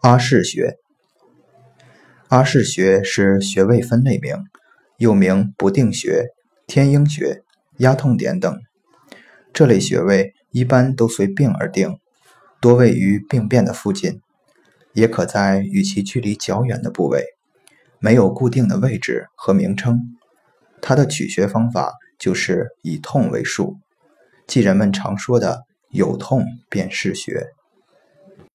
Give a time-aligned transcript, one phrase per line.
[0.00, 0.78] 阿是穴，
[2.28, 4.34] 阿是穴是穴位分类名，
[4.96, 6.28] 又名不定穴、
[6.66, 7.42] 天鹰穴、
[7.80, 8.58] 压痛点等。
[9.52, 11.98] 这类穴位一般都随病而定，
[12.62, 14.22] 多位于病变的附近，
[14.94, 17.22] 也可在与其距离较远的部位，
[17.98, 20.16] 没有固定的位置和名称。
[20.80, 23.76] 它的取穴方法就是以痛为术，
[24.46, 27.48] 即人们常说的“有痛便是穴”。